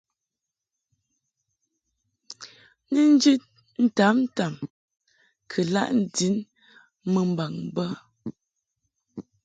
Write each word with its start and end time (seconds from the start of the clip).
Ni 2.91 3.01
njid 3.13 3.41
ntamtam 3.83 4.53
kɨ 5.51 5.59
laʼ 5.73 5.89
ndin 6.01 6.35
mumbaŋ 7.11 7.53
bə. 7.75 7.85